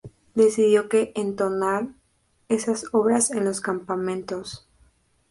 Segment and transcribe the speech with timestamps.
[0.33, 1.89] decidió que entonar
[2.49, 4.67] esas obras en los campamentos